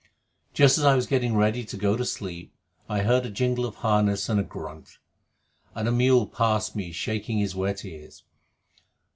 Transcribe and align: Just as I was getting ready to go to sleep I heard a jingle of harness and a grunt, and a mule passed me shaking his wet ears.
Just 0.55 0.79
as 0.79 0.83
I 0.83 0.95
was 0.95 1.05
getting 1.05 1.37
ready 1.37 1.63
to 1.63 1.77
go 1.77 1.95
to 1.95 2.03
sleep 2.03 2.55
I 2.89 3.03
heard 3.03 3.23
a 3.23 3.29
jingle 3.29 3.67
of 3.67 3.75
harness 3.85 4.29
and 4.29 4.39
a 4.39 4.43
grunt, 4.43 4.97
and 5.75 5.87
a 5.87 5.91
mule 5.91 6.25
passed 6.25 6.75
me 6.75 6.91
shaking 6.91 7.37
his 7.37 7.53
wet 7.55 7.85
ears. 7.85 8.23